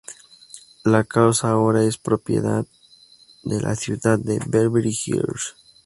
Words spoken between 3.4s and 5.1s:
de la ciudad de Beverly